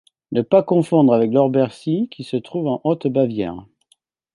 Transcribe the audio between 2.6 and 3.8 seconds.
en haute Bavière.